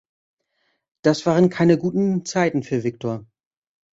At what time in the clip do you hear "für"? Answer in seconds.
2.63-2.83